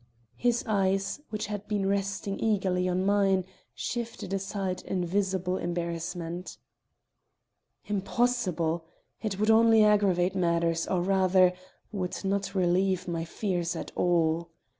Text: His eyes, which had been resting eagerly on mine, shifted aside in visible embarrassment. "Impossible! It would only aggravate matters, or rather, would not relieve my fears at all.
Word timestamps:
His 0.35 0.63
eyes, 0.65 1.21
which 1.29 1.45
had 1.45 1.67
been 1.67 1.85
resting 1.87 2.39
eagerly 2.39 2.89
on 2.89 3.05
mine, 3.05 3.45
shifted 3.75 4.33
aside 4.33 4.81
in 4.81 5.05
visible 5.05 5.57
embarrassment. 5.57 6.57
"Impossible! 7.85 8.83
It 9.21 9.39
would 9.39 9.51
only 9.51 9.83
aggravate 9.83 10.33
matters, 10.33 10.87
or 10.87 11.03
rather, 11.03 11.53
would 11.91 12.25
not 12.25 12.55
relieve 12.55 13.07
my 13.07 13.25
fears 13.25 13.75
at 13.75 13.91
all. 13.95 14.49